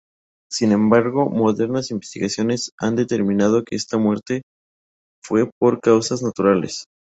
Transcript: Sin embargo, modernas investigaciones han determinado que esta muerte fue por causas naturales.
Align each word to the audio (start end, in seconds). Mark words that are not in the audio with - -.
Sin 0.49 0.71
embargo, 0.71 1.29
modernas 1.29 1.91
investigaciones 1.91 2.71
han 2.79 2.95
determinado 2.95 3.63
que 3.63 3.75
esta 3.75 3.99
muerte 3.99 4.41
fue 5.21 5.47
por 5.59 5.79
causas 5.79 6.23
naturales. 6.23 6.85